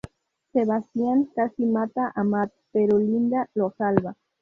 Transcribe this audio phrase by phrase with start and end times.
[0.53, 4.15] Sebastián casi mata a Matt, pero Linda lo salva.